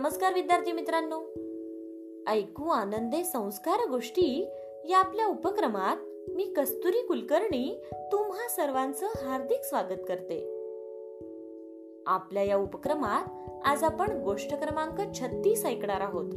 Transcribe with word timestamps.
नमस्कार 0.00 0.34
विद्यार्थी 0.34 0.72
मित्रांनो. 0.72 1.16
ऐकू 2.30 2.68
आनंदे 2.68 3.24
संस्कार 3.24 3.88
गोष्टी 3.90 4.48
या 4.84 4.98
आपल्या 4.98 5.26
उपक्रमात 5.26 5.96
मी 6.34 6.44
कस्तुरी 6.44 7.06
कुलकर्णी 7.06 7.82
तुम्हा 8.12 8.48
सर्वांचं 8.48 9.06
हार्दिक 9.06 9.60
स्वागत 9.62 10.00
करते. 10.08 10.38
आपल्या 12.06 12.42
या 12.42 12.56
उपक्रमात 12.56 13.22
आज 13.64 13.84
आपण 13.84 14.22
गोष्ट 14.22 14.54
क्रमांक 14.54 15.14
छत्तीस 15.20 15.66
ऐकणार 15.66 16.00
आहोत. 16.00 16.32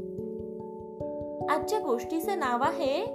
आजच्या 1.50 1.80
गोष्टीचे 1.80 2.36
नाव 2.36 2.62
आहे 2.62 3.06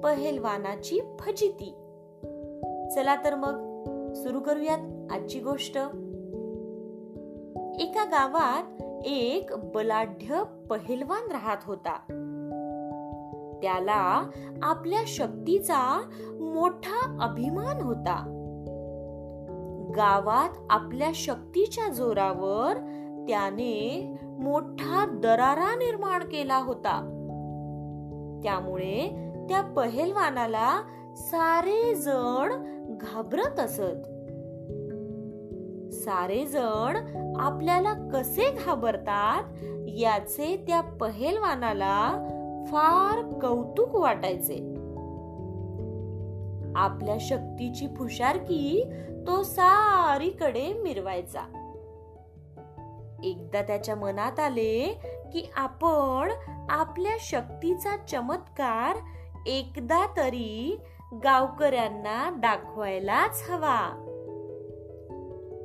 पहेलवानाची 0.00 1.00
फजिती. 1.20 1.70
चला 2.94 3.24
तर 3.24 3.34
मग 3.34 3.54
सुरू 4.12 4.40
करूयात 4.40 5.12
आजची 5.12 5.40
गोष्ट. 5.40 5.78
एका 7.80 8.04
गावात 8.04 8.82
एक 9.04 9.50
बलाढ्य 9.74 10.42
पहिलवान 10.70 11.30
राहत 11.30 11.56
होता. 11.64 11.94
त्याला 13.62 14.30
आपल्या 14.62 15.00
शक्तीचा 15.06 16.08
मोठा 16.40 17.18
अभिमान 17.20 17.80
होता. 17.80 18.38
गावात 19.96 20.66
आपल्या 20.70 21.10
शक्तीच्या 21.14 21.88
जोरावर 21.88 22.76
त्याने 23.28 24.12
मोठा 24.22 25.06
दरारा 25.06 25.74
निर्माण 25.74 26.22
केला 26.22 26.56
होता. 26.56 27.18
त्यामुळे 28.42 29.08
त्या 29.48 29.62
पहेलवानाला 29.62 30.82
सारे 31.16 31.94
जण 31.94 32.52
घाबरत 33.00 33.60
असत. 33.60 34.11
सारे 36.04 36.46
जण 36.46 36.96
आपल्याला 37.40 37.92
कसे 38.12 38.50
घाबरतात 38.50 39.42
याचे 39.88 40.64
त्या 40.66 40.80
पहेलवानाला 40.80 42.12
फार 42.68 43.38
कौतुक 43.38 43.94
वाटायचे. 43.94 44.56
आपल्या 46.76 47.16
शक्तीची 47.20 47.86
फुशारकी 47.96 48.84
तो 49.26 49.42
सारीकडे 49.42 50.72
मिरवायचा. 50.72 51.40
एकदा 53.24 53.62
त्याच्या 53.62 53.96
मनात 53.96 54.40
आले 54.40 55.00
की 55.32 55.50
आपण 55.56 56.32
आपल्या 56.70 57.16
शक्तीचा 57.20 57.96
चमत्कार 57.96 58.96
एकदा 59.46 60.06
तरी 60.16 60.80
गावकऱ्यांना 61.12 62.30
दाखवायलाच 62.30 63.50
हवा. 63.50 64.01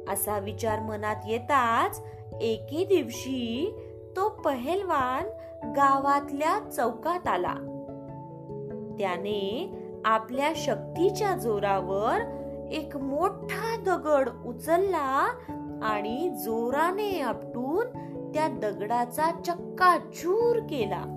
असा 0.09 0.39
विचार 0.39 0.79
मनात 0.79 1.15
येताच 1.27 2.03
एके 2.41 2.85
दिवशी 2.85 3.75
तो 4.15 4.29
पहेलवान 4.29 5.25
गावातल्या 5.71 6.59
चौकात 6.69 7.27
आला. 7.27 7.53
त्याने 8.99 9.73
आपल्या 10.05 10.53
शक्तीच्या 10.55 11.31
जोरावर 11.31 12.17
एक 12.71 12.97
मोठा 12.97 13.75
दगड 13.85 14.29
उचलला 14.45 15.27
आणि 15.81 16.29
जोराने 16.29 17.21
आपटून 17.21 17.85
त्या 18.33 18.47
दगडाचा 18.47 19.31
चक्काचूर 19.45 20.59
केला. 20.59 21.13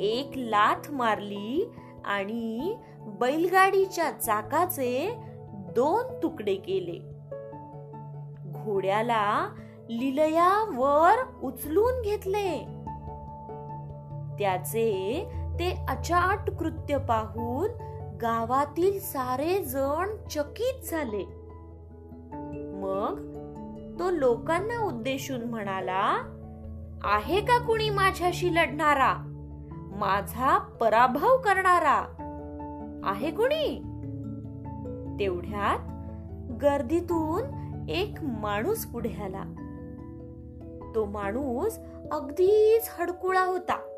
एक 0.00 0.30
लाथ 0.36 0.90
मारली 0.90 1.72
आणि 2.04 2.76
बैलगाडीच्या 3.00 4.10
चाकाचे 4.10 5.14
दोन 5.52 6.22
तुकडे 6.22 6.54
केले. 6.54 7.11
घोड्याला 8.64 9.48
लिलया 9.90 10.64
वर 10.76 11.40
उचलून 11.42 12.02
घेतले. 12.02 12.64
त्याचे 14.38 15.26
ते 15.58 15.84
अचाट 15.88 16.50
कृत्य 16.50 16.98
पाहून 16.98 17.70
गावातील 18.22 19.00
सारे 19.00 19.64
जण 19.64 20.16
चकित 20.30 20.90
झाले. 20.90 21.24
मग 22.74 23.32
तो 23.98 24.10
लोकांना 24.10 24.84
उद्देशून 24.84 25.44
म्हणाला 25.44 26.22
आहे 27.04 27.40
का 27.40 27.58
कुणी 27.58 27.90
माझ्याशी 27.90 28.54
लढणारा? 28.54 29.14
माझा 29.98 30.58
पराभव 30.58 31.36
करणारा? 31.36 32.04
आहे 33.04 33.30
कुणी? 33.30 33.78
तेवढ्यात 35.18 35.78
गर्दीतून 36.62 37.61
एक 37.88 38.14
माणूस 38.22 38.86
पुढे 38.86 39.08
आला. 39.08 39.44
तो 40.94 41.04
माणूस 41.04 41.78
अगदीच 42.12 42.90
हडकुळा 42.90 43.44
होता. 43.44 43.88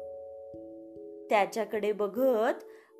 त्याच्याकडे 1.30 1.92
बघत 1.92 2.54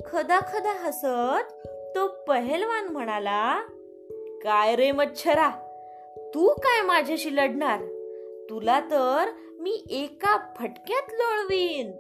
खदा 0.06 0.40
खदा 0.40 0.72
हसत 0.72 1.68
तो 1.96 2.06
पहेलवान 2.28 2.88
म्हणाला 2.88 3.60
काय 4.42 4.76
रे 4.76 4.92
मच्छरा 4.92 5.50
तू 6.34 6.48
काय 6.48 6.86
माझ्याशी 6.86 7.36
लढणार? 7.36 7.80
तुला 8.50 8.80
तर 8.80 9.24
मी 9.60 9.84
एका 9.90 10.36
फटक्यात 10.36 11.12
लोळवीन. 11.12 11.90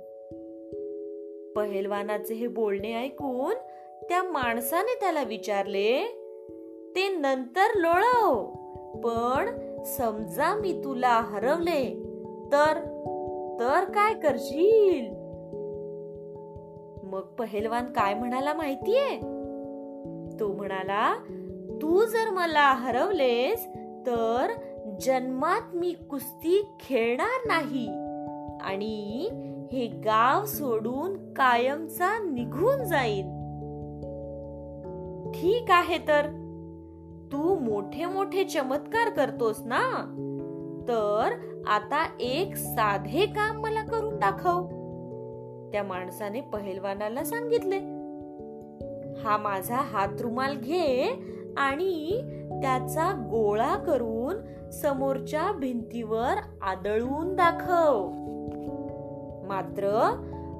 पहेलवानाचे 1.56 2.34
हे 2.34 2.46
बोलणे 2.46 3.02
ऐकून 3.02 3.54
त्या 4.08 4.22
माणसाने 4.22 4.94
त्याला 5.00 5.22
विचारले 5.22 6.20
ते 6.96 7.08
नंतर 7.08 7.74
लोळव. 7.76 8.63
पण 9.00 9.46
समजा 9.84 10.54
मी 10.54 10.80
तुला 10.84 11.20
हरवले 11.20 12.04
तर 12.52 12.78
तर 13.60 13.84
काय 13.84 14.14
करशील? 14.14 15.14
मग 17.06 17.20
पहेलवान 17.20 17.84
काय 17.84 18.14
म्हणाला 18.14 18.52
माहितीये? 18.52 19.16
तो 20.40 20.52
म्हणाला 20.52 21.14
तू 21.82 22.04
जर 22.04 22.30
मला 22.30 22.72
हरवलेस 22.72 23.66
तर 24.06 24.52
जन्मात 25.00 25.76
मी 25.76 25.92
कुस्ती 26.10 26.66
खेळणार 26.80 27.46
नाही 27.46 27.88
आणि 28.60 29.28
हे 29.72 29.86
गाव 29.86 30.44
सोडून 30.44 31.32
कायमचा 31.32 32.18
निघून 32.18 32.84
जाईन. 32.84 33.40
ठीक 35.34 35.64
आहे 35.68 35.98
तर. 35.98 36.43
तू 37.34 37.58
मोठे 37.58 38.06
मोठे 38.06 38.44
चमत्कार 38.44 39.10
करतोस 39.10 39.60
ना? 39.60 39.80
तर 40.88 41.32
आता 41.66 42.06
एक 42.20 42.56
साधे 42.56 43.26
काम 43.26 43.60
मला 43.60 43.82
करून 43.82 44.16
दाखव. 44.16 44.66
त्या 45.72 45.82
माणसाने 45.82 46.40
पहिलवानाला 46.40 47.24
सांगितले 47.24 47.76
हा 49.22 49.36
माझा 49.36 49.76
हात 49.76 50.20
रुमाल 50.20 50.56
घे 50.56 51.18
आणि 51.56 52.20
त्याचा 52.62 53.12
गोळा 53.12 53.76
करून 53.76 54.36
समोरच्या 54.70 55.52
भिंतीवर 55.52 56.34
आदळून 56.62 57.34
दाखव. 57.34 58.10
मात्र 59.46 59.84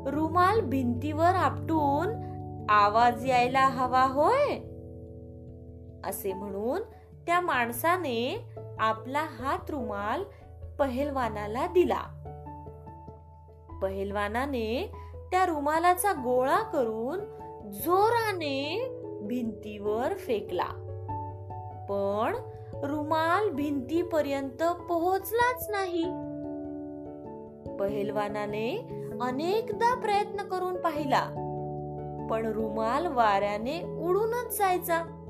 रुमाल 0.07 0.61
भिंतीवर 0.61 1.35
आपटून 1.35 2.25
आवाज 2.69 3.29
यायला 3.29 3.69
हवा 3.69 4.03
होय. 4.03 4.74
असे 6.07 6.33
म्हणून 6.33 6.81
त्या 7.27 7.41
माणसाने 7.41 8.45
आपला 8.79 9.27
हात 9.31 9.71
रुमाल 9.71 10.23
पहिलवानाला 10.79 11.67
दिला. 11.67 12.03
पहिलवानाने 13.83 14.93
त्या 15.31 15.47
रुमालाचा 15.47 16.13
गोळा 16.13 16.63
करून 16.63 17.21
जोराने 17.73 18.89
भिंतीवर 19.23 20.15
फेकला. 20.15 20.67
पण 21.89 22.35
रुमाल 22.85 23.51
भिंतीपर्यंत 23.51 24.63
पोहोचलाच 24.63 25.67
नाही. 25.71 26.05
पहिलवानाने 27.77 28.77
अनेकदा 29.21 29.95
प्रयत्न 29.95 30.43
करून 30.43 30.77
पाहिला 30.77 31.29
पण 32.31 32.47
रुमाल 32.47 33.07
वाऱ्याने 33.07 33.83
उडूनच 33.83 34.59
जायचा. 34.59 35.24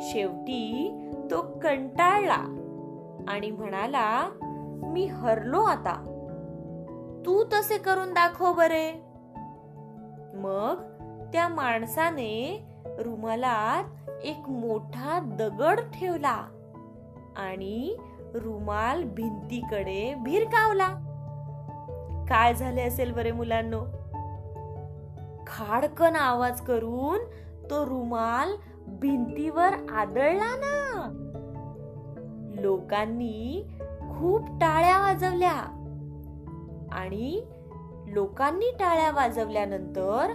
शेवटी 0.00 0.90
तो 1.30 1.42
कंटाळला 1.62 2.60
आणि 3.28 3.50
म्हणाला 3.50 4.30
मी 4.82 5.06
हरलो 5.06 5.62
आता. 5.62 6.10
तू 7.26 7.44
तसे 7.44 7.78
करून 7.78 8.10
दाखव 8.10 8.52
बरे. 8.52 8.92
मग 10.34 10.82
त्या 11.32 11.48
माणसाने 11.48 12.66
रुमालात 12.98 14.10
एक 14.24 14.48
मोठा 14.48 15.18
दगड 15.38 15.80
ठेवला 15.80 16.46
आणि 17.36 17.96
रुमाल 18.34 19.04
भिंतीकडे 19.04 20.14
भिरकावला. 20.14 20.88
काय 22.28 22.54
झाले 22.54 22.82
असेल 22.82 23.12
बरे 23.12 23.32
मुलांनो? 23.32 23.80
खाडकन 25.46 26.16
आवाज 26.16 26.60
करून 26.60 27.18
तो 27.70 27.84
रुमाल 27.84 28.52
भिंतीवर 28.86 29.90
आदळला 29.90 30.56
ना. 30.56 31.10
लोकांनी 32.60 33.64
खूप 34.00 34.46
टाळ्या 34.46 34.98
वाजवल्या. 34.98 35.80
आणि 36.92 37.42
लोकांनी 38.06 38.70
टाळ्या 38.70 39.10
वाजवल्यानंतर 39.10 40.32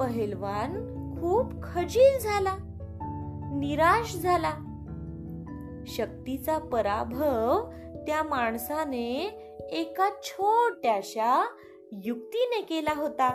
पहिलवान 0.00 0.98
खूप 1.20 1.52
खजील 1.62 2.18
झाला. 2.20 2.56
निराश 3.54 4.16
झाला. 4.16 4.52
शक्तीचा 5.86 6.58
पराभव 6.58 7.70
त्या 8.06 8.22
माणसाने 8.22 9.14
एका 9.70 10.08
छोट्याशा 10.22 11.46
युक्तीने 11.92 12.60
केला 12.60 12.94
होता. 12.96 13.28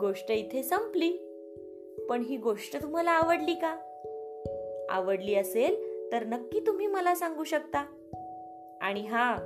गोष्ट 0.00 0.30
इथे 0.30 0.62
संपली. 0.62 1.27
पण 2.08 2.20
ही 2.20 2.36
गोष्ट 2.36 2.82
तुम्हाला 2.82 3.10
आवडली 3.10 3.54
का? 3.54 3.76
आवडली 4.90 5.34
असेल 5.34 5.88
तर 6.12 6.24
नक्की 6.24 6.60
तुम्ही 6.60 6.86
मला 6.86 7.14
सांगू 7.14 7.44
शकता. 7.44 7.86
आणि 8.80 9.06
हा 9.06 9.36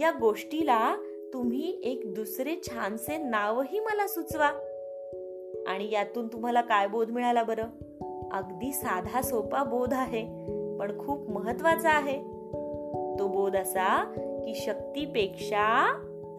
या 0.00 0.10
गोष्टीला 0.20 0.96
तुम्ही 1.32 1.80
एक 1.84 2.14
दुसरे 2.14 2.56
छानसे 2.66 3.16
नावही 3.16 3.80
मला 3.80 4.06
सुचवा. 4.06 4.46
आणि 5.66 5.92
यातून 5.92 6.28
तुम्हाला 6.28 6.60
काय 6.60 6.86
बोध 6.86 7.10
मिळाला 7.10 7.42
बरं? 7.42 7.64
अगदी 8.32 8.72
साधा 8.72 9.22
सोपा 9.22 9.62
बोध 9.62 9.94
आहे 9.94 10.24
पण 10.78 11.06
खूप 11.06 11.30
महत्त्वाचा 11.30 11.90
आहे. 11.90 12.18
तो 13.18 13.28
बोध 13.28 13.56
असा 13.56 14.04
की 14.44 14.54
शक्तीपेक्षा 14.54 15.84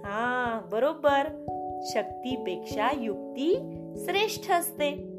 हा 0.05 0.61
बरोबर 0.71 1.45
शक्तीपेक्षा 1.83 2.89
युक्ती 2.97 3.75
श्रेष्ठ 3.97 4.51
असते. 4.51 5.18